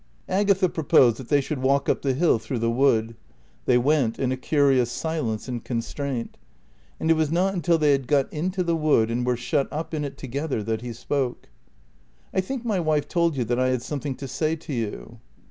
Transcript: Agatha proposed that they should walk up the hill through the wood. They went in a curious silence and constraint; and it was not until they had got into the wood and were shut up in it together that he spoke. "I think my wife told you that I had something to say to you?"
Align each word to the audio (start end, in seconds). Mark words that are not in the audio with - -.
Agatha 0.27 0.67
proposed 0.67 1.17
that 1.17 1.29
they 1.29 1.39
should 1.39 1.61
walk 1.61 1.87
up 1.87 2.01
the 2.01 2.15
hill 2.15 2.39
through 2.39 2.57
the 2.57 2.71
wood. 2.71 3.15
They 3.65 3.77
went 3.77 4.17
in 4.17 4.31
a 4.31 4.35
curious 4.35 4.91
silence 4.91 5.47
and 5.47 5.63
constraint; 5.63 6.37
and 6.99 7.11
it 7.11 7.13
was 7.13 7.31
not 7.31 7.53
until 7.53 7.77
they 7.77 7.91
had 7.91 8.07
got 8.07 8.33
into 8.33 8.63
the 8.63 8.75
wood 8.75 9.11
and 9.11 9.23
were 9.23 9.37
shut 9.37 9.67
up 9.71 9.93
in 9.93 10.03
it 10.03 10.17
together 10.17 10.63
that 10.63 10.81
he 10.81 10.91
spoke. 10.91 11.49
"I 12.33 12.41
think 12.41 12.65
my 12.65 12.79
wife 12.79 13.07
told 13.07 13.37
you 13.37 13.43
that 13.45 13.59
I 13.59 13.67
had 13.67 13.83
something 13.83 14.15
to 14.15 14.27
say 14.27 14.55
to 14.55 14.73
you?" 14.73 15.19